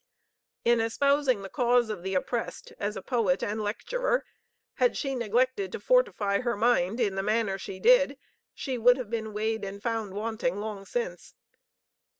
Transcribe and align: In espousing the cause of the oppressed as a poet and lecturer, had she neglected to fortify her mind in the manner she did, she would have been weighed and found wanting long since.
In 0.65 0.79
espousing 0.81 1.43
the 1.43 1.47
cause 1.49 1.91
of 1.91 2.01
the 2.01 2.15
oppressed 2.15 2.73
as 2.79 2.97
a 2.97 3.03
poet 3.03 3.43
and 3.43 3.61
lecturer, 3.61 4.25
had 4.77 4.97
she 4.97 5.13
neglected 5.13 5.71
to 5.73 5.79
fortify 5.79 6.39
her 6.41 6.57
mind 6.57 6.99
in 6.99 7.13
the 7.13 7.21
manner 7.21 7.59
she 7.59 7.79
did, 7.79 8.17
she 8.55 8.79
would 8.79 8.97
have 8.97 9.11
been 9.11 9.31
weighed 9.31 9.63
and 9.63 9.79
found 9.79 10.15
wanting 10.15 10.59
long 10.59 10.87
since. 10.87 11.35